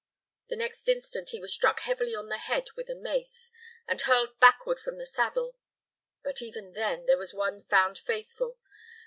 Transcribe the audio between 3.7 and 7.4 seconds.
and hurled backward from the saddle. But even then there was